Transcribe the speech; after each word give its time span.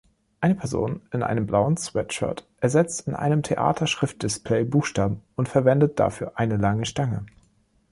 Eine 0.39 0.55
Person 0.55 1.03
in 1.11 1.21
einem 1.21 1.45
blauen 1.45 1.77
Sweatshirt 1.77 2.47
ersetzt 2.59 3.07
in 3.07 3.13
einem 3.13 3.43
Theater-Schriftdisplay 3.43 4.63
Buchstaben 4.63 5.21
und 5.35 5.47
verwendet 5.47 5.99
dafür 5.99 6.31
eine 6.39 6.57
lange 6.57 6.87
Stange. 6.87 7.27